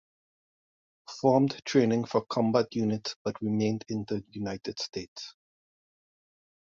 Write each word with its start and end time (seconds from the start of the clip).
Performed 1.05 1.63
training 1.63 2.05
for 2.05 2.25
combat 2.25 2.73
units, 2.73 3.15
but 3.23 3.39
remained 3.39 3.85
in 3.87 4.03
the 4.05 4.25
United 4.31 4.79
States. 4.79 5.35